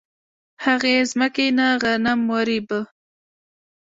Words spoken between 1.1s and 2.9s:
ځمکې نه غنم ورېبه